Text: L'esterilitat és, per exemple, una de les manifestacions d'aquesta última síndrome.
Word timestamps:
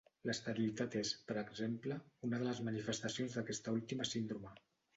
L'esterilitat 0.27 0.95
és, 1.01 1.11
per 1.27 1.35
exemple, 1.41 1.99
una 2.29 2.41
de 2.45 2.49
les 2.49 2.63
manifestacions 2.73 3.39
d'aquesta 3.39 3.77
última 3.79 4.13
síndrome. 4.17 4.59